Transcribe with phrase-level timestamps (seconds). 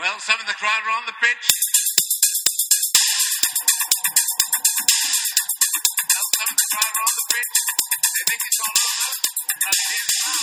[0.00, 1.46] Well, some of the crowd are on the pitch.
[6.08, 7.52] Well, some of the crowd are on the pitch.
[8.16, 9.12] They think it's all over.
[9.60, 10.40] And it is now.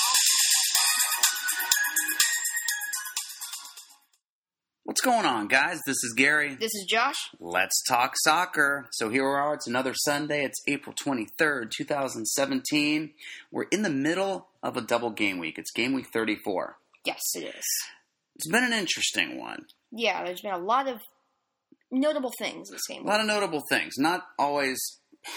[4.83, 5.81] What's going on, guys?
[5.87, 6.53] This is Gary.
[6.53, 7.31] This is Josh.
[7.39, 8.87] Let's talk soccer.
[8.91, 9.55] So here we are.
[9.55, 10.45] It's another Sunday.
[10.45, 13.09] It's April 23rd, 2017.
[13.51, 15.57] We're in the middle of a double game week.
[15.57, 16.77] It's game week 34.
[17.05, 17.65] Yes, it is.
[18.37, 19.65] It's been an interesting one.
[19.91, 21.01] Yeah, there's been a lot of
[21.89, 23.03] notable things this game.
[23.03, 23.95] A lot of notable things.
[23.97, 24.77] Not always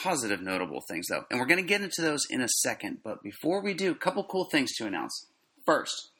[0.02, 1.24] positive notable things, though.
[1.30, 2.98] And we're going to get into those in a second.
[3.02, 5.26] But before we do, a couple cool things to announce.
[5.64, 6.10] First,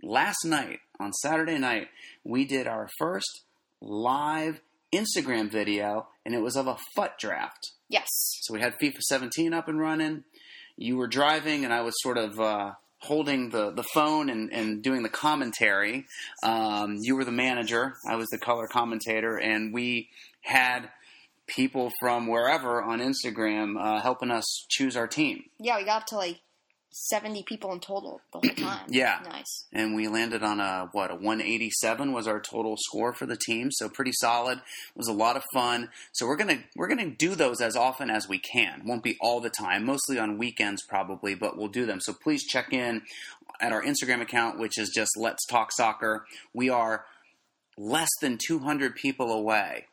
[0.00, 1.88] last night, on Saturday night,
[2.22, 3.42] we did our first
[3.80, 4.60] live
[4.94, 7.72] Instagram video, and it was of a FUT draft.
[7.88, 8.06] Yes.
[8.42, 10.22] So we had FIFA 17 up and running.
[10.76, 14.82] You were driving, and I was sort of uh, holding the, the phone and, and
[14.82, 16.06] doing the commentary.
[16.42, 20.08] Um, you were the manager, I was the color commentator, and we
[20.40, 20.90] had
[21.46, 25.44] people from wherever on Instagram uh, helping us choose our team.
[25.58, 26.40] Yeah, we got up to like
[26.90, 28.86] 70 people in total the whole time.
[28.88, 29.20] Yeah.
[29.24, 29.66] Nice.
[29.72, 33.70] and we landed on a what a 187 was our total score for the team
[33.70, 37.34] so pretty solid it was a lot of fun so we're gonna we're gonna do
[37.34, 41.34] those as often as we can won't be all the time mostly on weekends probably
[41.34, 43.02] but we'll do them so please check in
[43.60, 47.04] at our instagram account which is just let's talk soccer we are
[47.76, 49.86] less than 200 people away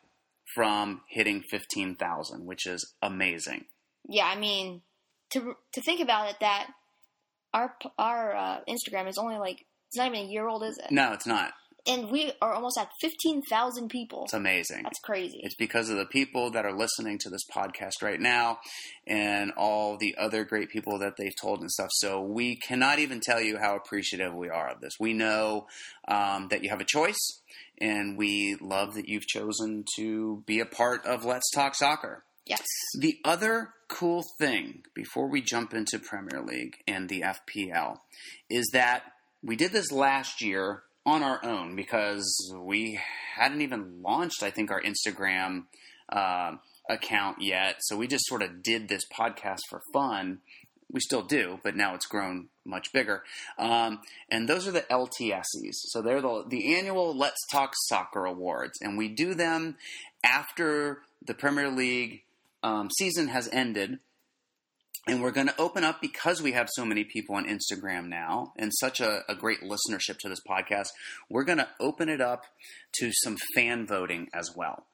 [0.56, 3.66] from hitting 15000 which is amazing
[4.08, 4.82] Yeah, I mean,
[5.32, 6.68] to to think about it, that
[7.56, 10.92] our our uh, Instagram is only like it's not even a year old, is it?
[10.92, 11.54] no it's not
[11.88, 14.24] And we are almost at 15,000 people.
[14.24, 15.40] it's amazing That's crazy.
[15.44, 18.58] It's because of the people that are listening to this podcast right now
[19.06, 21.90] and all the other great people that they've told and stuff.
[21.94, 24.94] So we cannot even tell you how appreciative we are of this.
[25.00, 25.68] We know
[26.08, 27.24] um, that you have a choice,
[27.80, 32.24] and we love that you've chosen to be a part of Let's Talk Soccer.
[32.46, 32.66] Yes.
[32.98, 38.00] The other cool thing before we jump into Premier League and the FPL
[38.50, 39.04] is that
[39.44, 43.00] we did this last year on our own because we
[43.36, 45.66] hadn't even launched, I think, our Instagram
[46.12, 46.54] uh,
[46.90, 47.78] account yet.
[47.82, 50.40] So we just sort of did this podcast for fun.
[50.92, 53.24] We still do, but now it's grown much bigger.
[53.58, 55.82] Um, and those are the LTS-ies.
[55.90, 58.80] So they're the, the annual Let's Talk Soccer Awards.
[58.82, 59.78] And we do them
[60.24, 62.22] after the Premier League
[62.66, 64.00] um, season has ended.
[65.08, 68.54] And we're going to open up because we have so many people on Instagram now
[68.58, 70.88] and such a, a great listenership to this podcast.
[71.30, 72.46] We're going to open it up
[73.00, 74.88] to some fan voting as well.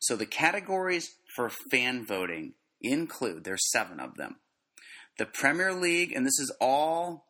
[0.00, 4.36] So the categories for fan voting include there's seven of them.
[5.18, 7.26] The Premier League, and this is all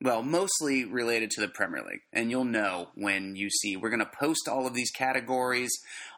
[0.00, 2.02] well, mostly related to the Premier League.
[2.12, 5.70] And you'll know when you see, we're going to post all of these categories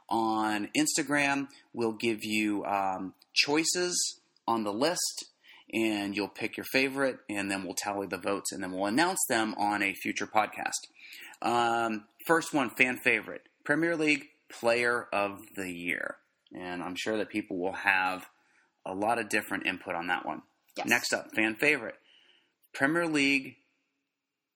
[0.09, 1.49] on Instagram.
[1.73, 3.15] We'll give you um,
[3.47, 5.27] choices on the list,
[5.73, 9.21] and you'll pick your favorite, and then we'll tally the votes, and then we'll announce
[9.29, 10.89] them on a future podcast.
[11.41, 16.17] Um, first one, fan favorite Premier League Player of the Year.
[16.53, 18.27] And I'm sure that people will have
[18.87, 20.43] a lot of different input on that one.
[20.77, 20.87] Yes.
[20.87, 21.97] Next up, fan favorite
[22.73, 23.57] Premier League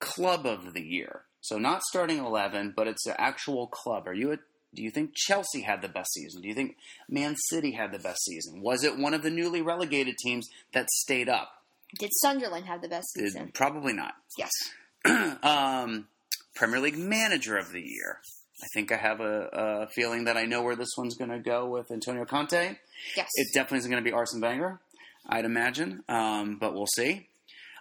[0.00, 1.22] Club of the Year.
[1.42, 4.08] So not starting eleven, but it's an actual club.
[4.08, 4.38] Are you a
[4.74, 6.42] do you think Chelsea had the best season?
[6.42, 6.76] Do you think
[7.08, 8.62] Man City had the best season?
[8.62, 11.62] Was it one of the newly relegated teams that stayed up?
[11.98, 13.50] Did Sunderland have the best season?
[13.52, 14.14] probably not.
[14.38, 14.50] Yes.
[15.42, 16.06] um,
[16.54, 18.20] Premier League Manager of the Year.
[18.62, 21.40] I think I have a, a feeling that I know where this one's going to
[21.40, 22.76] go with Antonio Conte.
[23.16, 23.28] Yes.
[23.34, 24.80] It definitely isn't going to be Arsene Wenger,
[25.28, 27.26] I'd imagine, um, but we'll see.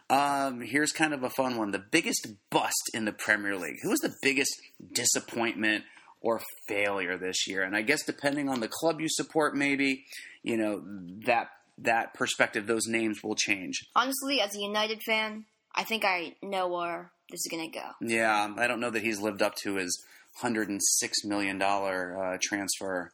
[0.10, 3.78] Um, here's kind of a fun one: the biggest bust in the Premier League.
[3.82, 4.52] Who was the biggest
[4.92, 5.86] disappointment
[6.22, 7.64] or failure this year?
[7.64, 10.06] And I guess depending on the club you support, maybe
[10.44, 10.84] you know
[11.26, 11.50] that
[11.80, 13.86] that perspective, those names will change.
[13.96, 17.86] Honestly, as a United fan, I think I know where this is going to go.
[18.02, 20.04] Yeah, I don't know that he's lived up to his
[20.36, 23.12] hundred and six million dollar uh, transfer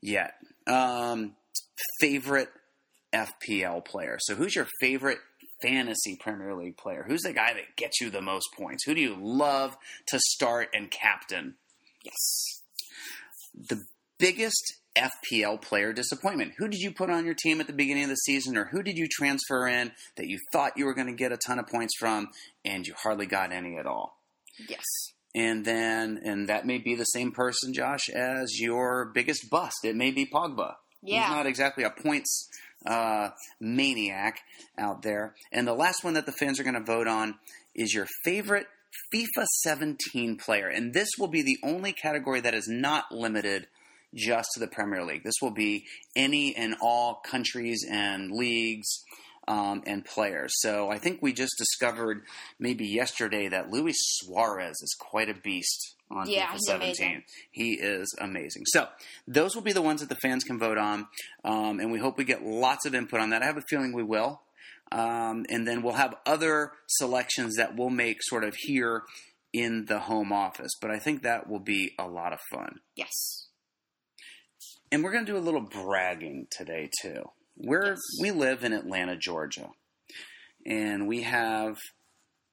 [0.00, 0.34] yet.
[0.66, 1.34] Um,
[2.00, 2.48] favorite
[3.12, 4.18] FPL player.
[4.20, 5.18] So, who's your favorite
[5.62, 7.04] fantasy Premier League player?
[7.06, 8.84] Who's the guy that gets you the most points?
[8.84, 9.76] Who do you love
[10.08, 11.54] to start and captain?
[12.04, 12.62] Yes.
[13.52, 13.84] The
[14.18, 16.52] biggest FPL player disappointment.
[16.58, 18.82] Who did you put on your team at the beginning of the season, or who
[18.82, 21.66] did you transfer in that you thought you were going to get a ton of
[21.66, 22.28] points from,
[22.64, 24.18] and you hardly got any at all?
[24.68, 24.84] Yes.
[25.34, 29.78] and then and that may be the same person, Josh, as your biggest bust.
[29.84, 30.74] It may be Pogba.
[31.02, 31.22] Yeah.
[31.26, 32.48] He's not exactly a points
[32.86, 33.30] uh,
[33.60, 34.38] maniac
[34.78, 35.34] out there.
[35.50, 37.34] And the last one that the fans are going to vote on
[37.74, 38.66] is your favorite
[39.12, 40.68] FIFA 17 player.
[40.68, 43.66] And this will be the only category that is not limited
[44.14, 45.24] just to the Premier League.
[45.24, 48.86] This will be any and all countries and leagues
[49.48, 50.52] um, and players.
[50.60, 52.22] So I think we just discovered
[52.58, 56.76] maybe yesterday that Luis Suarez is quite a beast on Yeah, FIFA 17.
[56.82, 57.22] amazing.
[57.50, 58.62] He is amazing.
[58.66, 58.88] So
[59.26, 61.08] those will be the ones that the fans can vote on,
[61.44, 63.42] um, and we hope we get lots of input on that.
[63.42, 64.40] I have a feeling we will.
[64.92, 69.02] Um, and then we'll have other selections that we'll make sort of here
[69.52, 70.72] in the home office.
[70.80, 72.76] But I think that will be a lot of fun.
[72.96, 73.48] Yes.
[74.92, 77.24] And we're going to do a little bragging today too.
[77.56, 77.98] We're Yes.
[78.20, 79.70] we live in Atlanta, Georgia,
[80.66, 81.76] and we have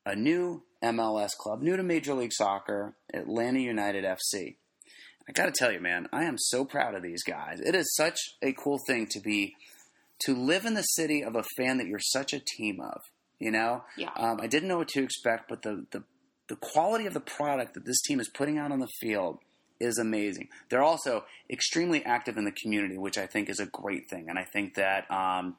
[0.06, 4.58] a new MLS club, new to Major League Soccer, Atlanta United FC.
[5.28, 7.60] I got to tell you, man, I am so proud of these guys.
[7.62, 9.56] It is such a cool thing to be
[10.26, 13.02] to live in the city of a fan that you're such a team of.
[13.40, 14.12] You know, Yeah.
[14.18, 16.04] um, I didn't know what to expect, but the, the
[16.48, 19.40] the quality of the product that this team is putting out on the field
[19.80, 20.50] is amazing.
[20.70, 24.28] They're also extremely active in the community, which I think is a great thing.
[24.30, 25.56] And I think that um,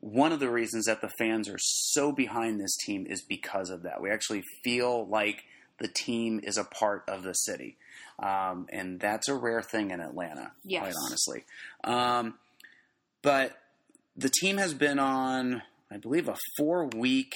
[0.00, 3.82] one of the reasons that the fans are so behind this team is because of
[3.84, 4.02] that.
[4.02, 5.44] We actually feel like
[5.80, 7.78] the team is a part of the city.
[8.18, 10.82] Um, and that's a rare thing in Atlanta, Yes.
[10.82, 11.44] quite honestly.
[11.84, 12.34] Um,
[13.22, 13.56] but
[14.18, 17.32] the team has been on, I believe, a four week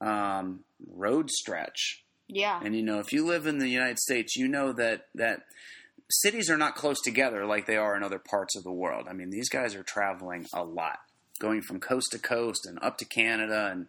[0.00, 0.60] um,
[0.94, 2.60] road stretch Yeah.
[2.64, 5.40] and you know, if you live in the United States, you know that that
[6.10, 9.06] cities are not close together like they are in other parts of the world.
[9.08, 10.98] I mean, these guys are traveling a lot,
[11.40, 13.86] going from coast to coast and up to Canada and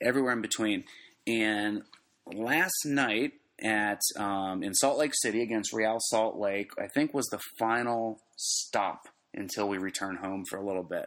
[0.00, 0.84] everywhere in between.
[1.26, 1.82] And
[2.26, 3.32] last night
[3.62, 8.20] at um, in Salt Lake City against Real Salt Lake, I think was the final
[8.36, 11.06] stop until we return home for a little bit,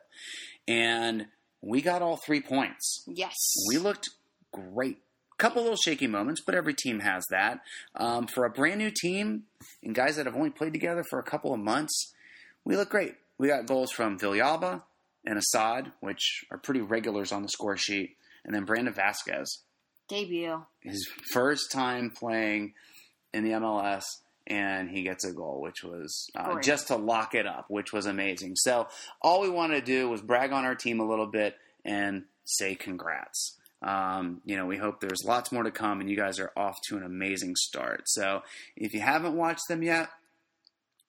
[0.67, 1.27] and
[1.61, 3.33] we got all three points Yes.
[3.69, 4.09] we looked
[4.51, 4.97] great.
[5.37, 7.59] Couple little shaky moments, but every team has that.
[7.95, 9.43] Um, for a brand new team
[9.83, 12.11] and guys that have only played together for a couple of months,
[12.65, 13.13] we look great.
[13.37, 14.81] We got goals from Villalba
[15.25, 18.15] and Asad, which are pretty regulars on the score sheet,
[18.45, 19.45] and then Brandon Vazquez,
[20.07, 20.65] Debut.
[20.81, 22.73] his first time playing
[23.31, 24.05] in the MLS,
[24.47, 28.05] and he gets a goal, which was uh, just to lock it up, which was
[28.05, 28.55] amazing.
[28.55, 28.88] So
[29.21, 31.55] all we wanted to do was brag on our team a little bit
[31.85, 33.57] and say congrats.
[33.81, 36.77] Um, you know, we hope there's lots more to come, and you guys are off
[36.88, 38.03] to an amazing start.
[38.07, 38.41] So
[38.75, 40.09] if you haven't watched them yet,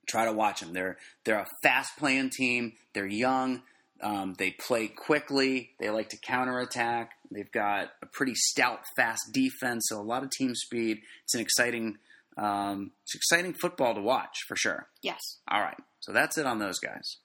[0.07, 0.73] try to watch them.
[0.73, 2.73] They're they're a fast playing team.
[2.93, 3.63] They're young.
[4.01, 5.71] Um, they play quickly.
[5.81, 7.13] They like to counterattack.
[7.31, 11.01] They've got a pretty stout, fast defense, so a lot of team speed.
[11.25, 11.99] It's an exciting,
[12.39, 14.89] um, it's exciting football to watch for sure.
[15.03, 15.21] Yes.
[15.51, 17.17] All right, so that's it on those guys.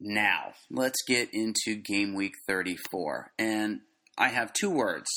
[0.00, 3.80] Now let's get into game week 34, and
[4.16, 5.08] I have two words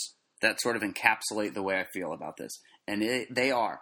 [0.41, 3.79] that sort of encapsulate the way I feel about this, and it, they are,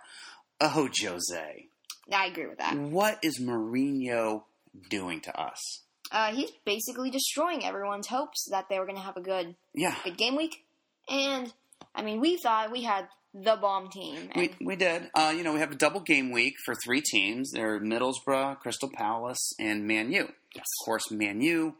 [0.59, 1.67] "Oh, Jose."
[2.11, 2.75] I agree with that.
[2.75, 4.44] What is Mourinho
[4.89, 5.83] doing to us?
[6.11, 9.95] Uh, he's basically destroying everyone's hopes that they were going to have a good, Yeah,
[10.03, 10.65] good game week.
[11.07, 11.53] And
[11.95, 14.29] I mean, we thought we had the bomb team.
[14.31, 15.09] And we, we did.
[15.13, 17.51] Uh, you know, we have a double game week for three teams.
[17.51, 20.29] They're Middlesbrough, Crystal Palace, and Man U.
[20.55, 21.75] yes, Of course, Man U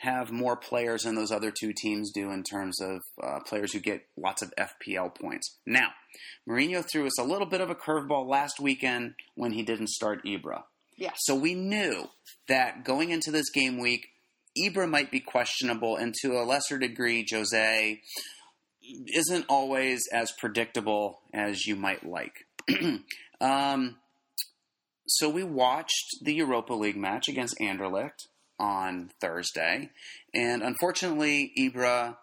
[0.00, 3.78] have more players than those other two teams do in terms of uh, players who
[3.80, 5.56] get lots of FPL points.
[5.64, 5.88] Now,
[6.46, 10.22] Mourinho threw us a little bit of a curveball last weekend when he didn't start
[10.26, 10.64] Ibra.
[10.98, 12.10] yes, So we knew
[12.48, 14.08] that going into this game week,
[14.58, 18.00] Ibra might be questionable, and to a lesser degree, Jose
[19.06, 22.46] isn't always as predictable as you might like.
[23.40, 23.96] um,
[25.06, 28.26] so we watched the Europa League match against Anderlecht
[28.58, 29.90] on Thursday,
[30.34, 32.16] and unfortunately, Ibra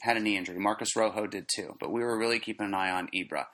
[0.00, 0.58] had a knee injury.
[0.58, 3.46] Marcos Rojo did too, but we were really keeping an eye on Ibra.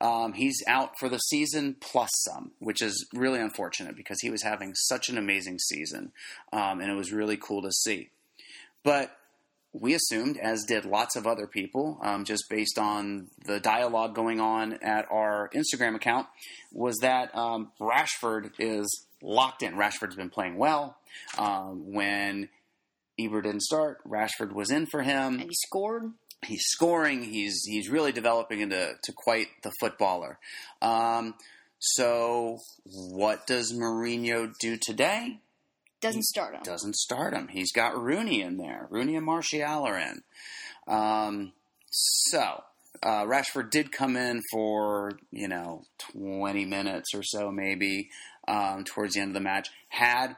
[0.00, 4.42] Um, he's out for the season plus some, which is really unfortunate because he was
[4.42, 6.12] having such an amazing season,
[6.52, 8.10] um, and it was really cool to see.
[8.82, 9.16] But
[9.74, 14.40] we assumed, as did lots of other people, um, just based on the dialogue going
[14.40, 16.28] on at our Instagram account,
[16.72, 19.74] was that um, Rashford is locked in.
[19.74, 20.96] Rashford's been playing well.
[21.36, 22.48] Um, when
[23.20, 26.04] Ibra didn't start, Rashford was in for him and he scored.
[26.46, 27.22] he's scoring.
[27.22, 30.38] He's he's really developing into to quite the footballer.
[30.82, 31.34] Um,
[31.78, 35.40] so what does Mourinho do today?
[36.04, 36.62] Doesn't start him.
[36.62, 37.48] Doesn't start him.
[37.48, 38.86] He's got Rooney in there.
[38.90, 40.22] Rooney and Martial are in.
[40.86, 41.52] Um,
[41.90, 42.62] so
[43.02, 48.10] uh, Rashford did come in for you know twenty minutes or so, maybe
[48.46, 49.70] um, towards the end of the match.
[49.88, 50.36] Had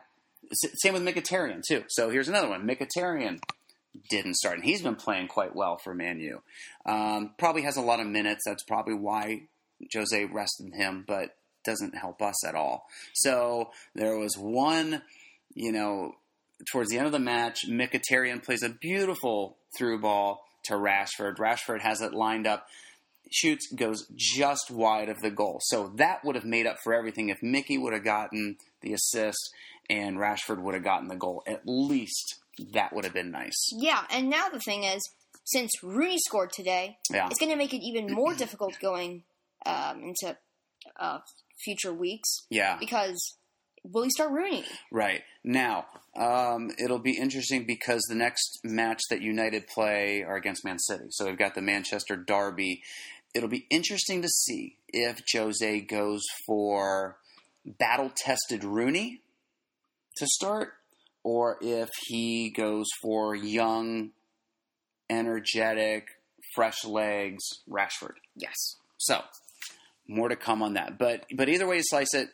[0.53, 1.85] same with Mkhitaryan too.
[1.89, 2.67] So here's another one.
[2.67, 3.41] Mkhitaryan
[4.09, 6.41] didn't start, and he's been playing quite well for Manu.
[6.85, 8.43] Um, probably has a lot of minutes.
[8.47, 9.43] That's probably why
[9.93, 12.87] Jose rested him, but doesn't help us at all.
[13.15, 15.03] So there was one,
[15.57, 16.13] you know,
[16.71, 21.37] towards the end of the match, Mkhitaryan plays a beautiful through ball to Rashford.
[21.39, 22.67] Rashford has it lined up,
[23.31, 25.59] shoots, goes just wide of the goal.
[25.65, 29.39] So that would have made up for everything if Mickey would have gotten the assist
[29.89, 31.43] and Rashford would have gotten the goal.
[31.47, 32.37] At least
[32.75, 33.71] that would have been nice.
[33.73, 35.01] Yeah, and now the thing is,
[35.45, 37.29] since Rooney scored today, Yeah.
[37.31, 39.23] it's going to make it even more difficult going
[39.65, 40.37] um, into
[40.99, 41.19] uh,
[41.65, 42.77] future weeks Yeah.
[42.79, 43.37] because
[43.93, 44.65] will he start Rooney?
[44.91, 45.23] Right.
[45.45, 50.79] Now, um, it'll be interesting because the next match that United play are against Man
[50.79, 51.07] City.
[51.11, 52.83] So we've got the Manchester Derby.
[53.35, 57.19] It'll be interesting to see if Jose goes for
[57.65, 59.21] battle tested Rooney
[60.17, 60.75] to start
[61.23, 64.11] or if he goes for young,
[65.11, 66.07] energetic,
[66.55, 68.15] fresh legs Rashford.
[68.37, 68.55] Yes.
[68.97, 69.23] So,
[70.09, 70.99] more to come on that.
[70.99, 72.29] But but either way you slice it,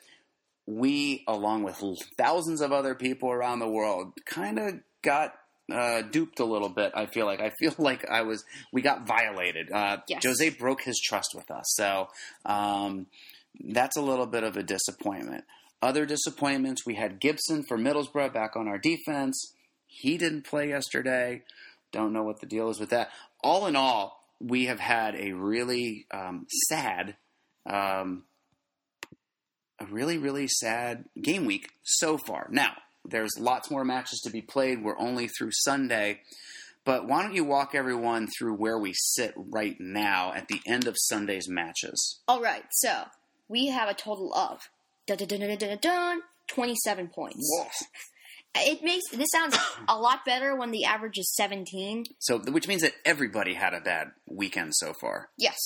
[0.66, 1.82] we, along with
[2.16, 5.34] thousands of other people around the world, kind of got
[5.72, 6.92] uh, duped a little bit.
[6.94, 9.70] I feel like I feel like I was we got violated.
[9.72, 10.22] Uh, Yes.
[10.24, 12.08] Jose broke his trust with us, so
[12.46, 13.06] um,
[13.60, 15.44] that's a little bit of a disappointment.
[15.80, 19.54] Other disappointments: we had Gibson for Middlesbrough back on our defense.
[19.86, 21.42] He didn't play yesterday.
[21.90, 23.10] Don't know what the deal is with that.
[23.42, 27.16] All in all, we have had a really um, sad
[27.66, 28.24] um,
[29.82, 32.48] a really, really sad game week so far.
[32.50, 32.72] Now,
[33.04, 34.82] there's lots more matches to be played.
[34.82, 36.20] We're only through Sunday.
[36.84, 40.86] But why don't you walk everyone through where we sit right now at the end
[40.86, 42.20] of Sunday's matches?
[42.26, 43.04] All right, so
[43.48, 44.68] we have a total of
[45.06, 47.84] dun, dun, dun, dun, dun, dun, dun, 27 points.
[48.54, 49.56] It makes this sounds
[49.88, 52.04] a lot better when the average is 17.
[52.18, 55.30] So, which means that everybody had a bad weekend so far.
[55.38, 55.56] Yes,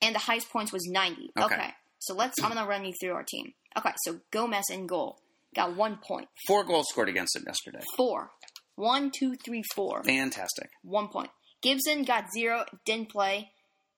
[0.00, 1.30] and the highest points was 90.
[1.38, 1.72] Okay.
[2.02, 2.42] So let's.
[2.42, 3.52] I'm gonna run you through our team.
[3.78, 5.18] Okay, so Gomez in goal
[5.54, 6.28] got one point.
[6.46, 7.80] Four goals scored against it yesterday.
[7.96, 8.30] Four.
[8.74, 10.02] One, two, three, four.
[10.02, 10.70] Fantastic.
[10.82, 11.30] One point.
[11.62, 12.64] Gibson got zero.
[12.84, 13.50] Didn't play.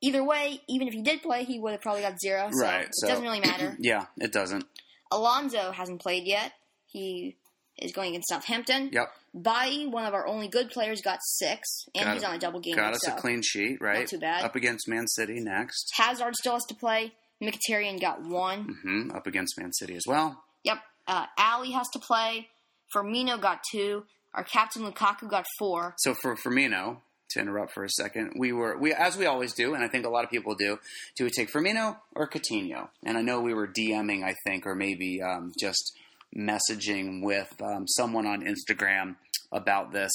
[0.03, 2.51] Either way, even if he did play, he would have probably got zero.
[2.53, 3.77] So Right, It so- doesn't really matter.
[3.81, 4.65] Yeah, it doesn't.
[5.11, 6.53] Alonso hasn't played yet.
[6.87, 7.37] He
[7.79, 8.91] is going against Southampton.
[8.93, 9.09] Yep.
[9.41, 12.61] Bailly, one of our only good players, got six, and Got he's on a double
[12.61, 12.77] game.
[12.77, 13.15] Got us so.
[13.15, 14.07] a clean sheet, right?
[14.07, 14.45] too bad.
[14.45, 15.93] Up against Man City next.
[15.97, 17.13] Hazard still has to play.
[17.49, 18.79] Mkhitaryan got one.
[18.83, 20.43] hmm Up against Man City as well.
[20.65, 20.79] Yep.
[21.07, 22.49] Uh, Alli has to play.
[22.95, 24.05] Firmino got two.
[24.35, 25.95] Our captain Lukaku got four.
[25.99, 26.99] So for Firmino,
[27.31, 30.07] to interrupt for a second, we were we as we always do, and I think
[30.07, 30.79] a lot of people do.
[31.17, 32.89] Do we take Firmino or Coutinho?
[33.05, 35.93] And I know we were DMing, I think, or maybe um, just
[36.37, 39.17] messaging with um, someone on Instagram
[39.53, 40.11] about this.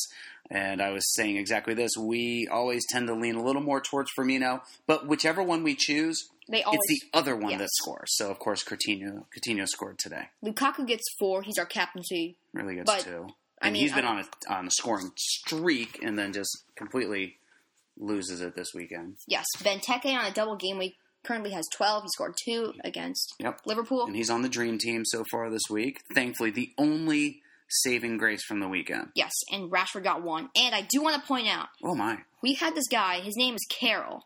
[0.51, 1.91] And I was saying exactly this.
[1.97, 6.29] We always tend to lean a little more towards Firmino, but whichever one we choose,
[6.49, 6.79] They always.
[6.87, 7.59] it's the other one yes.
[7.59, 8.09] that scores.
[8.15, 10.29] So of course, Coutinho Coutinho scored today.
[10.43, 11.41] Lukaku gets four.
[11.43, 12.37] He's our captaincy.
[12.53, 13.27] Really gets But, two.
[13.61, 16.63] I And mean, he's been I- on a on a scoring streak, and then just
[16.75, 17.37] completely
[17.97, 19.17] loses it this weekend.
[19.27, 19.45] Yes.
[19.57, 22.03] Benteke on a double game week currently has 12.
[22.03, 23.61] He scored two against Yep.
[23.65, 24.05] Liverpool.
[24.05, 26.01] And he's on the dream team so far this week.
[26.15, 29.09] Thankfully, the only saving grace from the weekend.
[29.15, 29.33] Yes.
[29.51, 30.49] And Rashford got one.
[30.55, 32.19] And I do want to point out, Oh my!
[32.41, 33.19] we had this guy.
[33.19, 34.25] His name is Carroll.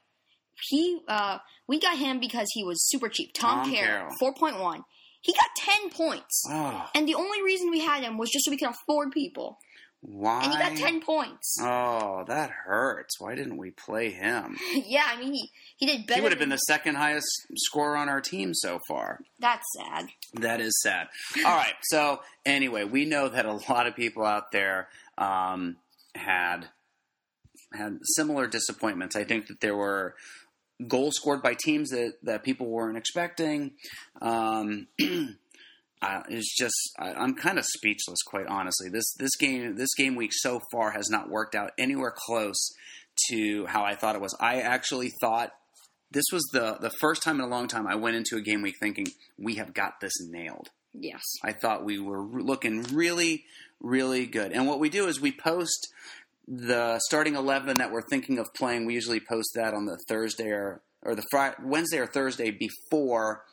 [0.70, 3.34] He, uh, we got him because he was super cheap.
[3.34, 4.84] Tom, Tom Carroll, four point one.
[5.22, 8.52] He got ten points, Oh, and the only reason we had him was just so
[8.52, 9.58] we could afford people.
[10.02, 10.44] why?
[10.44, 11.56] And he got ten points.
[11.62, 13.20] Oh, that hurts.
[13.22, 14.58] Why didn't we play him?
[14.74, 16.20] yeah, I mean he he did better.
[16.20, 19.20] He would have been the second highest scorer on our team so far.
[19.40, 20.08] That's sad.
[20.34, 21.08] That is sad.
[21.38, 21.74] All right.
[21.84, 25.78] So anyway, we know that a lot of people out there um,
[26.16, 26.68] had
[27.74, 29.16] had similar disappointments.
[29.16, 30.16] I think that there were
[30.88, 33.72] goals scored by teams that, that people weren't expecting.
[34.22, 34.88] Um,
[36.02, 38.90] uh, it's just I, I'm kind of speechless, quite honestly.
[38.90, 42.70] This this game this game week so far has not worked out anywhere close
[43.30, 44.36] to how I thought it was.
[44.40, 45.52] I actually thought
[46.12, 48.62] this was the the first time in a long time I went into a game
[48.62, 50.70] week thinking we have got this nailed.
[50.94, 51.24] Yes.
[51.44, 53.46] I thought we were looking really,
[53.82, 54.52] really good.
[54.52, 55.88] And what we do is we post
[56.48, 58.86] the starting eleven that we're thinking of playing.
[58.86, 63.44] We usually post that on the Thursday or or the Friday, Wednesday or Thursday before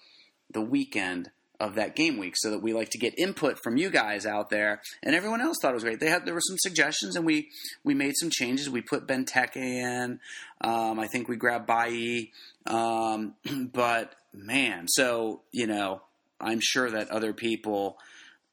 [0.50, 1.30] the weekend
[1.60, 4.48] of that game week, so that we like to get input from you guys out
[4.48, 4.80] there.
[5.02, 6.00] And everyone else thought it was great.
[6.00, 7.50] They had there were some suggestions, and we
[7.84, 8.70] we made some changes.
[8.70, 10.20] We put Benteke in.
[10.60, 12.32] Um, I think we grabbed Bailly.
[12.66, 13.34] Um,
[13.72, 16.02] but man, so you know,
[16.40, 17.98] I'm sure that other people,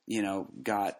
[0.05, 0.99] you know, got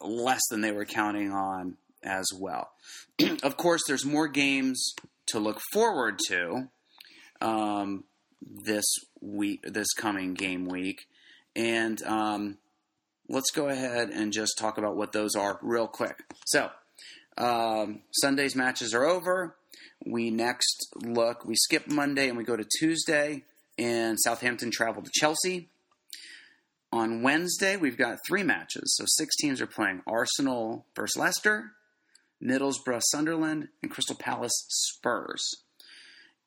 [0.00, 1.76] less than they were counting on.
[2.04, 2.70] As well.
[3.42, 4.94] of course, there's more games
[5.26, 6.68] to look forward to
[7.40, 8.04] um,
[8.42, 8.84] this
[9.20, 11.06] week, this coming game week,
[11.56, 12.58] and um,
[13.28, 16.18] let's go ahead and just talk about what those are real quick.
[16.46, 16.70] So,
[17.38, 19.56] um, Sunday's matches are over.
[20.06, 23.44] We next look, we skip Monday and we go to Tuesday,
[23.78, 25.68] and Southampton travel to Chelsea.
[26.92, 28.94] On Wednesday, we've got three matches.
[28.96, 31.72] So six teams are playing Arsenal versus Leicester,
[32.42, 35.42] Middlesbrough Sunderland, and Crystal Palace Spurs.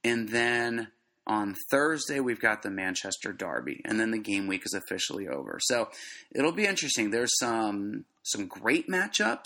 [0.03, 0.89] And then
[1.25, 5.59] on Thursday, we've got the Manchester Derby, and then the game week is officially over.
[5.61, 5.89] So
[6.31, 7.11] it'll be interesting.
[7.11, 9.43] There's some some great matchups.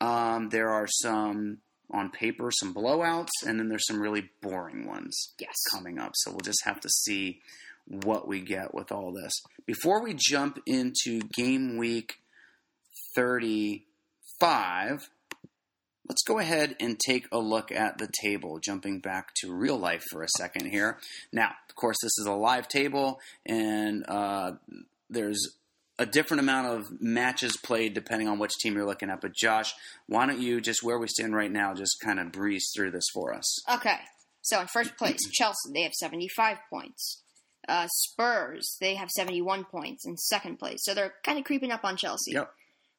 [0.00, 1.58] Um, there are some
[1.90, 5.56] on paper some blowouts, and then there's some really boring ones Yes.
[5.72, 6.12] coming up.
[6.14, 7.40] So we'll just have to see
[7.86, 9.32] what we get with all this.
[9.66, 12.20] Before we jump into game week
[13.16, 15.08] 35,
[16.10, 20.02] let's go ahead and take a look at the table, jumping back to real life
[20.10, 20.98] for a second here.
[21.32, 24.54] Now, of course, this is a live table, and uh,
[25.08, 25.54] there's
[26.00, 29.20] a different amount of matches played depending on which team you're looking at.
[29.20, 29.72] But Josh,
[30.08, 33.06] why don't you just where we stand right now, just kind of breeze through this
[33.14, 33.46] for us?
[33.72, 34.00] Okay.
[34.42, 37.22] So in first place, Chelsea, they have 75 points.
[37.68, 40.80] Uh, Spurs, they have 71 points in second place.
[40.82, 42.32] So they're kind of creeping up on Chelsea.
[42.32, 42.50] Yep.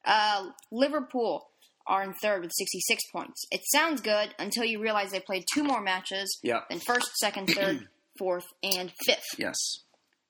[0.06, 1.50] Uh, Liverpool
[1.88, 3.45] are in third with 66 points.
[3.51, 6.69] It sounds good until you realize they played two more matches Yep.
[6.69, 7.88] than first, second, third,
[8.19, 9.23] fourth, and fifth.
[9.38, 9.55] Yes.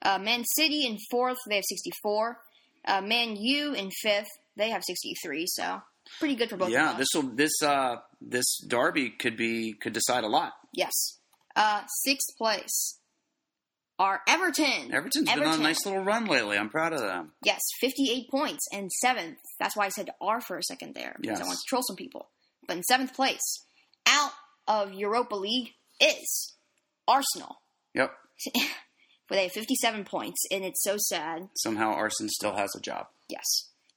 [0.01, 2.39] Uh, Man City in fourth, they have 64.
[2.85, 5.45] Uh, Man U in fifth, they have 63.
[5.47, 5.81] So
[6.19, 6.95] pretty good for both yeah.
[6.97, 10.53] This will this uh this derby could be could decide a lot.
[10.73, 10.91] Yes.
[11.55, 12.97] Uh, sixth place
[14.01, 14.91] are Everton.
[14.93, 16.57] Everton's been on a nice little run lately.
[16.57, 17.33] I'm proud of them.
[17.45, 18.65] Yes, 58 points.
[18.73, 21.45] And seventh, that's why I said R for a second there, because Yes.
[21.45, 22.27] I want to troll some people.
[22.67, 23.63] But in seventh place,
[24.07, 24.31] out
[24.67, 26.53] of Europa League, is
[27.07, 27.61] Arsenal.
[27.93, 28.11] Yep.
[29.27, 31.49] Where they have 57 points, and it's so sad.
[31.57, 33.07] Somehow Arson still has a job.
[33.29, 33.45] Yes.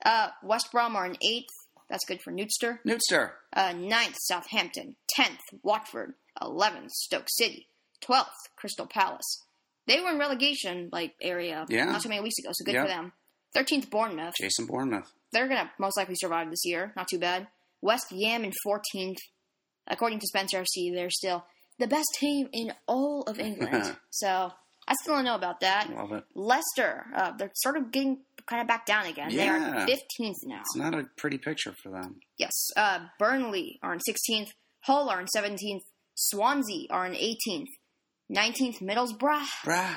[0.05, 1.49] Uh, West Brom are in eighth.
[1.91, 2.79] That's good for Newtster.
[2.85, 3.33] Newtster.
[3.53, 4.97] Uh, ninth, Southampton.
[5.09, 6.15] Tenth, Watford.
[6.41, 7.69] Eleventh, Stoke City.
[8.01, 9.43] Twelfth, Crystal Palace.
[9.87, 11.85] They were in relegation like area Yeah.
[11.87, 12.83] not too many weeks ago, so good Yeah.
[12.83, 13.13] for them.
[13.53, 14.35] Thirteenth, Bournemouth.
[14.41, 15.13] Jason Bournemouth.
[15.33, 16.93] They're gonna most likely survive this year.
[16.97, 17.49] Not too bad.
[17.83, 19.19] West Ham in fourteenth.
[19.87, 21.45] According to Spencer FC, they're still
[21.79, 23.97] the best team in all of England.
[24.11, 24.53] so
[24.89, 25.91] I still don't know about that.
[25.95, 26.25] Love it.
[26.35, 29.35] Leicester, uh, they're sort of getting kind of back down again.
[29.35, 30.61] They are fifteenth now.
[30.61, 32.21] It's not a pretty picture for them.
[32.39, 32.71] Yes.
[32.77, 34.53] Uh, Burnley are in 16th.
[34.81, 35.83] Hull are in 17th.
[36.15, 37.69] Swansea are in 18th.
[38.31, 39.47] 19th, Middlesbrough.
[39.65, 39.97] Brah.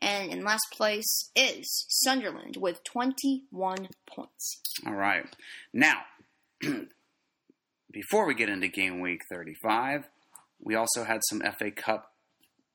[0.00, 4.62] And in last place is Sunderland with 21 points.
[4.86, 5.24] All right.
[5.72, 6.02] Now,
[7.90, 10.04] before we get into game week 35,
[10.62, 12.12] we also had some FA Cup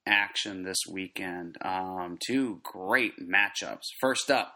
[0.05, 1.57] action this weekend.
[1.61, 3.83] Um, two great matchups.
[4.01, 4.55] First up,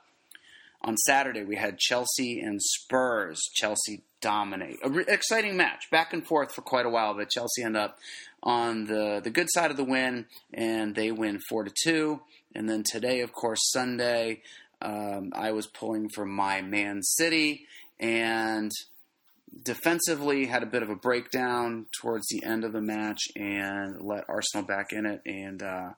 [0.82, 3.40] on Saturday, we had Chelsea and Spurs.
[3.56, 4.78] Chelsea dominate.
[4.84, 7.98] A re- exciting match, back and forth for quite a while, but Chelsea end up
[8.48, 12.20] on the, the good side of the win, and they win 4 to 2.
[12.56, 14.42] And then today, of course, Sunday,
[14.82, 17.68] um, I was pulling for my Man City,
[18.00, 18.72] and
[19.64, 24.30] defensively had a bit of a breakdown towards the end of the match and let
[24.30, 25.90] Arsenal back in it, and uh,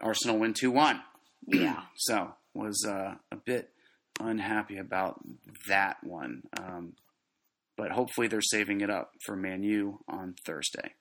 [0.00, 1.02] Arsenal win 2 1.
[1.48, 1.82] Yeah.
[1.96, 3.70] So was uh, a bit
[4.20, 5.20] unhappy about
[5.68, 6.92] that one, um,
[7.76, 10.92] but hopefully they're saving it up for Man U on Thursday.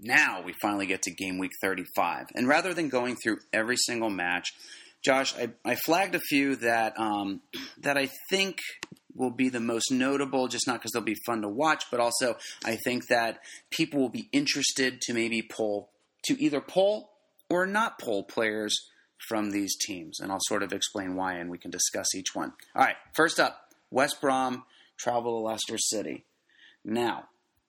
[0.00, 4.10] Now we finally get to game week 35, and rather than going through every single
[4.10, 4.48] match,
[5.04, 7.42] Josh, I, I flagged a few that um,
[7.78, 8.58] that I think
[9.14, 12.36] will be the most notable, just not because they'll be fun to watch, but also
[12.64, 13.38] I think that
[13.70, 15.90] people will be interested to maybe pull
[16.24, 17.10] to either pull
[17.50, 18.74] or not pull players
[19.28, 22.52] from these teams, and I'll sort of explain why, and we can discuss each one.
[22.74, 23.58] All right, first up,
[23.90, 24.64] West Brom
[24.98, 26.24] travel to Leicester City.
[26.84, 27.28] Now,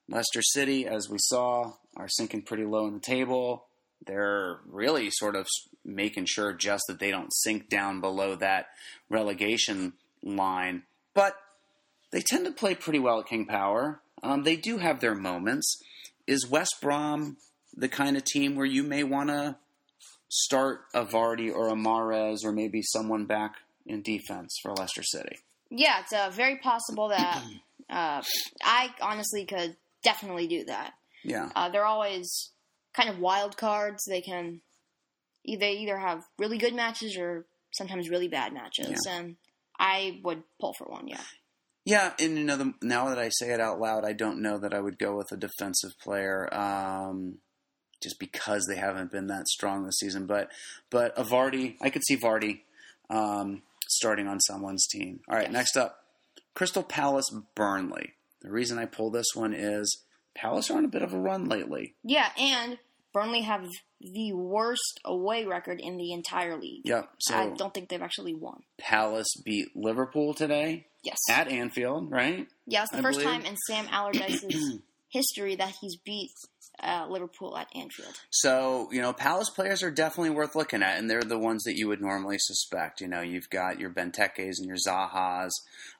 [0.10, 3.66] Leicester City, as we saw, are sinking pretty low in the table.
[4.06, 5.48] They're really sort of
[5.84, 8.68] making sure just that they don't sink down below that
[9.10, 10.84] relegation line.
[11.14, 11.36] But
[12.12, 14.02] they tend to play pretty well at King Power.
[14.22, 15.82] Um, they do have their moments.
[16.28, 17.38] Is West Brom
[17.76, 19.58] the kind of team where you may want to
[20.30, 23.56] start a Vardy or a Mahrez or maybe someone back
[23.86, 25.38] in defense for Leicester City?
[25.70, 27.44] Yeah, it's uh, very possible that
[27.90, 28.22] uh,
[28.64, 30.94] I honestly could definitely do that.
[31.26, 31.50] Yeah.
[31.56, 32.52] Uh, they're always
[32.94, 34.04] kind of wild cards.
[34.06, 34.62] They can
[35.44, 39.36] either either have really good matches or sometimes really bad matches, and
[39.78, 41.08] I would pull for one.
[41.08, 41.22] Yeah.
[41.88, 44.58] Yeah, and you know, the, now that I say it out loud, I don't know
[44.58, 47.38] that I would go with a defensive player, um,
[48.02, 50.26] just because they haven't been that strong this season.
[50.26, 50.50] But
[50.90, 52.62] but a Vardy, I could see Vardy
[53.12, 55.20] um, starting on someone's team.
[55.30, 55.54] All right, Yes.
[55.54, 56.00] next up,
[56.56, 58.14] Crystal Palace Burnley.
[58.42, 60.05] The reason I pull this one is
[60.36, 61.96] Palace are on a bit of a run lately.
[62.04, 62.78] Yeah, and
[63.14, 63.66] Burnley have
[64.02, 66.82] the worst away record in the entire league.
[66.86, 67.10] Yep.
[67.20, 68.62] So I don't think they've actually won.
[68.78, 71.18] Palace beat Liverpool today Yes.
[71.30, 72.48] at Anfield, right?
[72.68, 73.34] yeah, it's the I first believe.
[73.34, 76.32] time in Sam Allardyce's history that he's beat
[76.84, 78.20] uh, Liverpool at Anfield.
[78.32, 81.78] So, you know, Palace players are definitely worth looking at, and they're the ones that
[81.78, 83.00] you would normally suspect.
[83.00, 85.52] You know, you've got your Bentekes and your Zahas,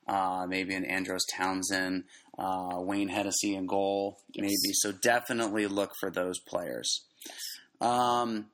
[0.08, 2.04] uh, maybe an Andros Townsend,
[2.38, 4.44] uh, Wayne Hennessey in goal, Yes.
[4.44, 4.74] maybe.
[4.74, 7.06] So definitely look for those players.
[7.82, 8.48] Um,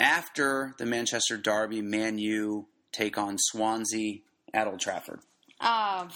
[0.00, 4.18] after the Manchester Derby, Man U take on Swansea
[4.52, 5.20] at Old Trafford.
[5.60, 6.08] Um,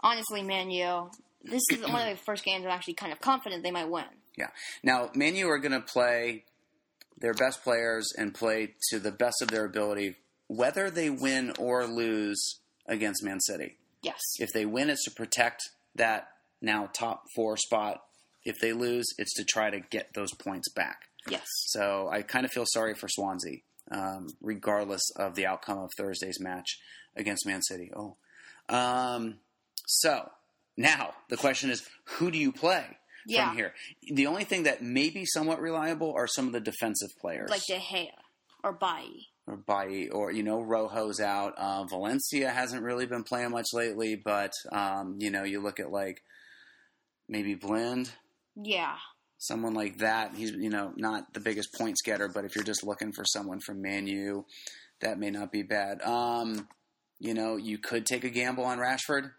[0.00, 1.10] honestly, Man U,
[1.44, 4.04] this is one of the first games I'm actually kind of confident they might win.
[4.36, 4.48] Yeah.
[4.82, 6.44] Now, Man U are going to play
[7.18, 10.16] their best players and play to the best of their ability,
[10.48, 13.76] whether they win or lose against Man City.
[14.02, 14.20] Yes.
[14.38, 15.62] If they win, it's to protect
[15.94, 16.28] that
[16.60, 18.02] now top four spot.
[18.44, 21.02] If they lose, it's to try to get those points back.
[21.28, 21.46] Yes.
[21.66, 23.58] So I kind of feel sorry for Swansea,
[23.92, 26.78] um, regardless of the outcome of Thursday's match
[27.16, 27.92] against Man City.
[27.94, 28.16] Oh,
[28.68, 29.36] um,
[29.86, 30.30] so
[30.76, 32.84] now the question is, who do you play
[33.26, 33.48] Yeah.
[33.48, 33.74] from here?
[34.12, 37.62] The only thing that may be somewhat reliable are some of the defensive players, Like
[37.66, 38.08] De Gea
[38.64, 39.28] or Bailly.
[39.46, 41.54] Or by or you know Rojo's out.
[41.56, 45.90] Uh, Valencia hasn't really been playing much lately, but um, you know you look at
[45.90, 46.22] like
[47.28, 48.10] maybe Blend,
[48.56, 48.96] Yeah.
[49.38, 50.34] someone like that.
[50.34, 53.60] He's you know not the biggest points getter, but if you're just looking for someone
[53.60, 54.46] from Man U,
[55.00, 56.02] that may not be bad.
[56.02, 56.68] Um,
[57.18, 59.30] you know, you could take a gamble on Rashford.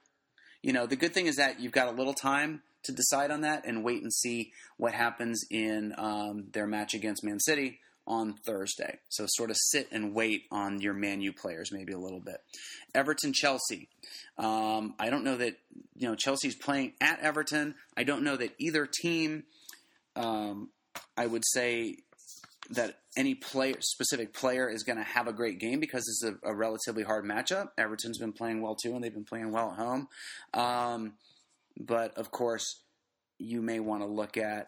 [0.61, 3.41] You know, the good thing is that you've got a little time to decide on
[3.41, 8.33] that and wait and see what happens in um, their match against Man City on
[8.33, 8.99] Thursday.
[9.09, 12.37] So sort of sit and wait on your Man U players maybe a little bit.
[12.93, 13.89] Everton Chelsea.
[14.37, 15.55] Um, I don't know that
[15.95, 17.75] you know Chelsea's playing at Everton.
[17.95, 19.43] I don't know that either team.
[20.15, 20.69] Um,
[21.17, 21.97] I would say
[22.71, 26.49] that any player, specific player, is going to have a great game because it's a,
[26.49, 27.69] a relatively hard matchup.
[27.77, 30.07] Everton's been playing well too, and they've been playing well at home.
[30.53, 31.13] Um,
[31.79, 32.81] but of course,
[33.39, 34.67] you may want to look at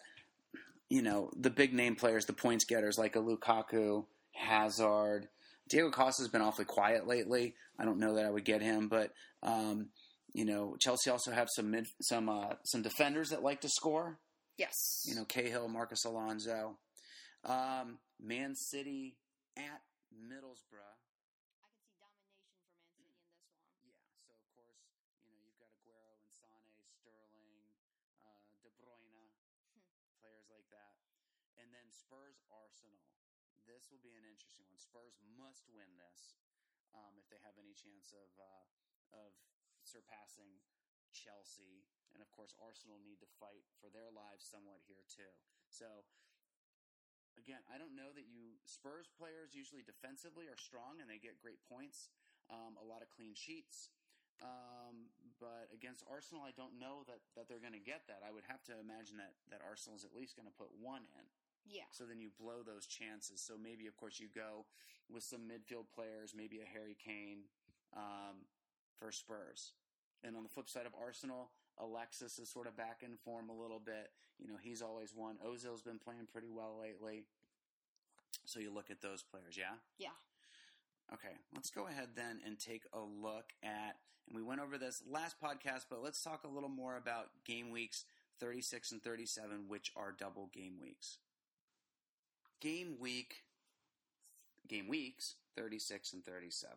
[0.96, 5.28] you know the big name players, the points getters like a Lukaku, Hazard.
[5.68, 7.54] Diego Costa's been awfully quiet lately.
[7.78, 9.12] I don't know that I would get him, but
[9.44, 9.90] um,
[10.34, 14.20] you know Chelsea also have some mid, some uh, some defenders that like to score.
[14.58, 15.04] Yes.
[15.06, 16.78] You know Cahill, Marcos Alonso,
[17.44, 19.18] um, Man City
[19.58, 19.82] at
[20.16, 20.80] Middlesbrough.
[20.80, 23.52] I could see domination for Man City in this one.
[23.84, 24.80] Yeah, so of course,
[25.28, 27.60] you know, you've got Aguero and Sane, Sterling,
[28.24, 29.28] uh, De Bruyne,
[30.24, 30.96] players like that.
[31.60, 33.06] And then Spurs Arsenal.
[33.86, 34.82] This will be an interesting one.
[34.82, 36.42] Spurs must win this
[36.98, 38.66] um, if they have any chance of uh,
[39.14, 39.30] of
[39.86, 40.58] surpassing
[41.14, 41.86] Chelsea.
[42.10, 45.30] And of course, Arsenal need to fight for their lives somewhat here too.
[45.70, 46.02] So
[47.38, 51.38] again, I don't know that you Spurs players usually defensively are strong and they get
[51.38, 52.10] great points,
[52.50, 53.94] um, a lot of clean sheets.
[54.42, 58.26] Um, but against Arsenal, I don't know that, that they're going to get that.
[58.26, 61.06] I would have to imagine that that Arsenal is at least going to put one
[61.14, 61.30] in.
[61.66, 61.90] Yeah.
[61.92, 63.42] So then you blow those chances.
[63.42, 64.66] So maybe, of course, you go
[65.10, 67.50] with some midfield players, maybe a Harry Kane
[67.96, 68.46] um,
[68.98, 69.74] for Spurs.
[70.24, 73.54] And on the flip side of Arsenal, Alexis is sort of back in form a
[73.54, 74.12] little bit.
[74.40, 75.38] You know, he's always one.
[75.46, 77.24] Ozil's been playing pretty well lately.
[78.46, 79.76] So you look at those players, yeah?
[79.98, 80.16] Yeah.
[81.14, 83.98] Okay, let's go ahead then and take a look at,
[84.28, 87.70] and we went over this last podcast, but let's talk a little more about game
[87.70, 88.06] weeks
[88.40, 91.20] 36 and 37, which are double game weeks.
[92.62, 93.44] Game week,
[94.68, 96.76] game weeks 36 and 37.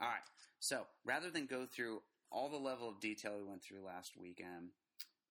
[0.00, 0.16] All right,
[0.58, 4.70] so rather than go through all the level of detail we went through last weekend,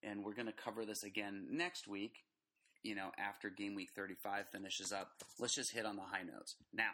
[0.03, 2.23] and we're going to cover this again next week,
[2.83, 6.55] you know, after game week 35 finishes up, let's just hit on the high notes.
[6.73, 6.91] Now,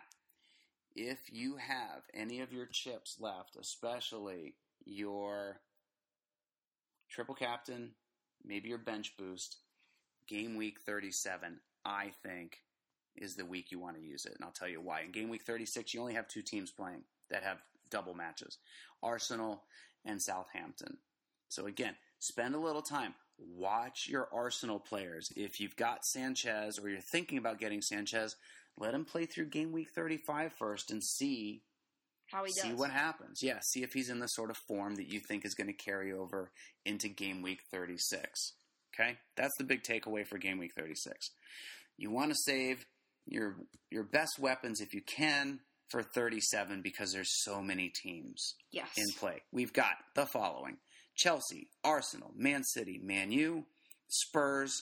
[0.96, 5.60] if you have any of your chips left, especially your
[7.10, 7.92] triple captain,
[8.44, 9.58] maybe your bench boost,
[10.28, 12.60] game week 37, I think,
[13.22, 14.34] is the week you want to use it.
[14.36, 15.02] And I'll tell you why.
[15.02, 17.58] In game week 36, you only have two teams playing that have
[17.90, 18.58] double matches
[19.02, 19.64] Arsenal
[20.06, 20.98] and Southampton.
[21.50, 23.14] So again, spend a little time.
[23.40, 25.32] Watch your Arsenal players.
[25.36, 28.36] If you've got Sanchez or you're thinking about getting Sanchez,
[28.78, 31.62] let him play through game week 35 first and see
[32.28, 32.62] how he does.
[32.62, 33.42] see what happens.
[33.42, 35.74] Yeah, see if he's in the sort of form that you think is going to
[35.74, 36.52] carry over
[36.86, 38.54] into game week 36.
[38.94, 39.18] Okay?
[39.36, 41.32] That's the big takeaway for game week 36.
[41.98, 42.86] You want to save
[43.28, 43.56] your
[43.90, 45.60] your best weapons if you can
[45.90, 48.90] for 37 because there's so many teams yes.
[48.98, 49.42] in play.
[49.52, 50.78] We've got the following:
[51.16, 53.66] Chelsea, Arsenal, Man City, Man U,
[54.08, 54.74] Spurs,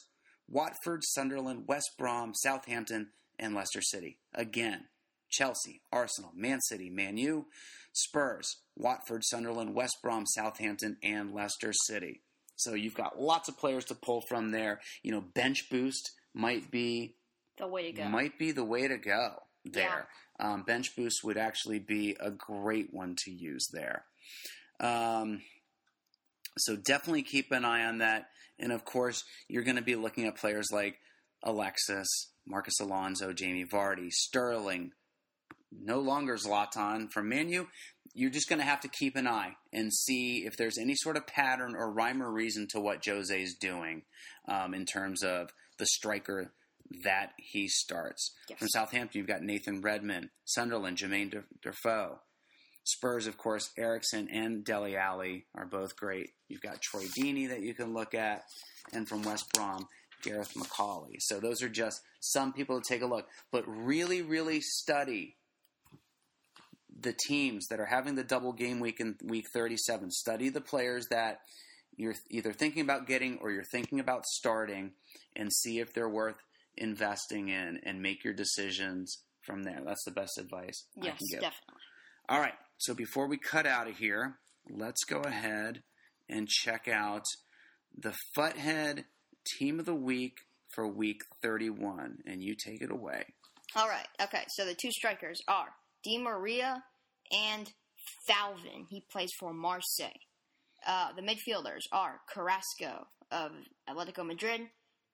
[0.50, 4.18] Watford, Sunderland, West Brom, Southampton, and Leicester City.
[4.34, 4.86] Again,
[5.30, 7.46] Chelsea, Arsenal, Man City, Man U,
[7.94, 12.22] Spurs, Watford, Sunderland, West Brom, Southampton, and Leicester City.
[12.58, 14.80] So you've got lots of players to pull from there.
[15.04, 17.16] You know, bench boost might be
[17.58, 18.10] the way to go.
[18.10, 20.08] might be the way to go there.
[20.40, 24.06] Um, bench boost would actually be a great one to use there.
[24.80, 25.42] Um,
[26.58, 28.28] so definitely keep an eye on that.
[28.60, 30.98] And of course, you're going to be looking at players like
[31.44, 32.08] Alexis,
[32.46, 34.92] Marcos Alonso, Jamie Vardy, Sterling,
[35.72, 37.66] no longer Zlatan from Manu.
[38.14, 41.18] You're just going to have to keep an eye and see if there's any sort
[41.18, 44.04] of pattern or rhyme or reason to what Jose is doing
[44.48, 46.54] um, in terms of the striker
[47.04, 48.34] that he starts.
[48.50, 48.60] Yes.
[48.60, 52.20] From Southampton, you've got Nathan Redmond, Sunderland, Jermaine De- Defoe.
[52.84, 56.30] Spurs, of course, Eriksen and Dele Alli are both great.
[56.48, 58.44] You've got Troy Deeney that you can look at,
[58.94, 59.88] and from West Brom,
[60.22, 61.16] Gareth McAuley.
[61.20, 63.28] So those are just some people to take a look.
[63.52, 65.38] But really, really study
[67.00, 70.12] the teams that are having the double game week in week 37.
[70.12, 71.40] Study the players that
[71.98, 74.92] you're either thinking about getting or you're thinking about starting
[75.36, 76.38] and see if they're worth
[76.78, 79.82] investing in and make your decisions from there.
[79.86, 81.42] That's the best advice I yes, can give.
[81.42, 81.82] definitely.
[82.28, 82.54] All right.
[82.78, 85.84] So before we cut out of here, let's go ahead
[86.28, 87.24] and check out
[87.96, 89.06] the Futhead
[89.58, 90.38] Team of the Week
[90.74, 92.18] for Week 31.
[92.26, 93.26] And you take it away.
[93.76, 94.08] All right.
[94.22, 94.44] Okay.
[94.50, 95.68] So the two strikers are
[96.04, 96.84] Di Maria
[97.32, 97.72] and
[98.30, 98.86] Thauvin.
[98.90, 100.10] He plays for Marseille.
[100.86, 103.52] Uh, the midfielders are Carrasco of
[103.90, 104.62] Atletico Madrid,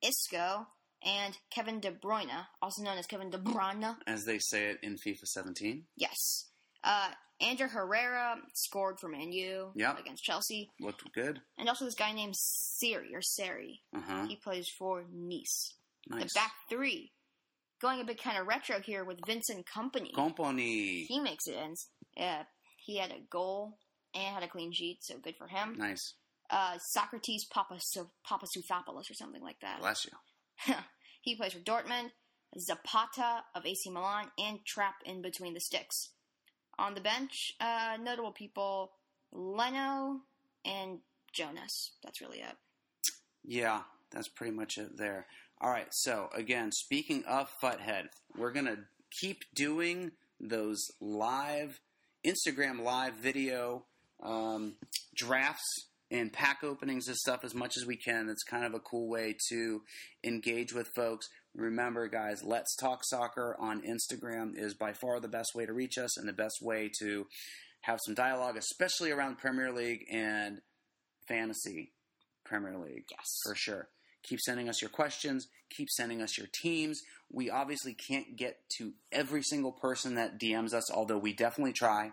[0.01, 0.67] Isco,
[1.05, 3.95] and Kevin De Bruyne, also known as Kevin De Bruyne.
[4.07, 5.83] As they say it in FIFA 17.
[5.95, 6.47] Yes.
[6.83, 7.09] Uh,
[7.39, 9.99] Ander Herrera scored for Man U Yep.
[9.99, 10.69] against Chelsea.
[10.79, 11.41] Looked good.
[11.57, 13.81] And also this guy named Seri, or Sari.
[13.95, 14.25] Uh huh.
[14.27, 15.73] He plays for Nice.
[16.07, 16.33] Nice.
[16.33, 17.11] The back three.
[17.81, 20.11] Going a bit kind of retro here with Vincent Kompany.
[20.13, 21.05] Kompany.
[21.07, 21.75] he makes it, and
[22.19, 22.43] uh,
[22.77, 23.79] he had a goal
[24.13, 25.75] and had a clean sheet, so good for him.
[25.77, 26.13] Nice.
[26.49, 29.79] Uh, Socrates Papaso- Papasoutopoulos or something like that.
[29.79, 30.11] Bless you.
[31.21, 32.11] he plays for Dortmund,
[32.59, 36.09] Zapata of AC Milan, and Trapp in between the sticks.
[36.79, 38.91] On the bench, uh, notable people
[39.31, 40.21] Leno
[40.65, 40.99] and
[41.33, 41.91] Jonas.
[42.03, 42.55] That's really it.
[43.43, 45.27] Yeah, that's pretty much it there.
[45.59, 48.79] All right, so again, speaking of Futhead, we're going to
[49.19, 51.79] keep doing those live
[52.25, 53.85] Instagram live video
[54.23, 54.75] um,
[55.15, 58.29] drafts and pack openings and stuff as much as we can.
[58.29, 59.81] It's kind of a cool way to
[60.23, 61.27] engage with folks.
[61.55, 65.97] Remember, guys, Let's Talk Soccer on Instagram is by far the best way to reach
[65.97, 67.25] us and the best way to
[67.81, 70.59] have some dialogue, especially around Premier League and
[71.27, 71.93] fantasy
[72.45, 73.25] Premier League Yes.
[73.45, 73.87] for sure.
[74.23, 75.47] Keep sending us your questions.
[75.69, 77.01] Keep sending us your teams.
[77.31, 82.11] We obviously can't get to every single person that DMs us, although we definitely try,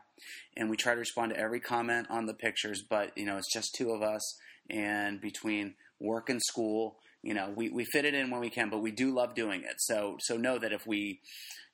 [0.57, 2.83] and we try to respond to every comment on the pictures.
[2.88, 4.23] But you know, it's just two of us,
[4.71, 8.71] and between work and school, you know, we, we fit it in when we can.
[8.71, 9.77] But we do love doing it.
[9.79, 11.21] So so know that if we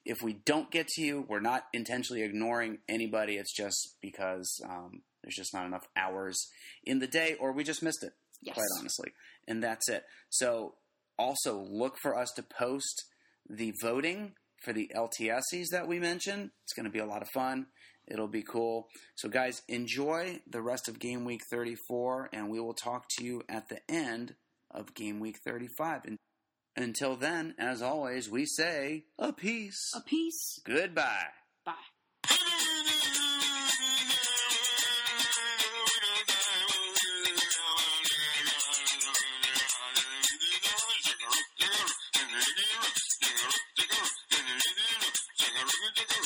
[0.05, 3.37] if we don't get to you, we're not intentionally ignoring anybody.
[3.37, 6.49] It's just because um, there's just not enough hours
[6.85, 8.55] in the day, or we just missed it Yes.
[8.57, 9.13] quite honestly.
[9.47, 10.05] And that's it.
[10.31, 10.75] So
[11.19, 13.05] also look for us to post
[13.49, 16.51] the voting for the LTS-ies that we mentioned.
[16.65, 17.67] It's going to be a lot of fun.
[18.07, 18.89] It'll be cool.
[19.15, 23.43] So guys, enjoy the rest of game week 34 and we will talk to you
[23.49, 24.35] at the end
[24.71, 26.03] of game week 35.
[26.05, 26.19] And
[26.77, 29.91] until then, as always, we say a peace.
[29.95, 30.61] A peace.
[30.65, 31.29] Goodbye.
[31.65, 31.94] Bye.
[45.85, 46.25] Hey!